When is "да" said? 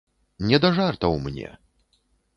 0.63-0.71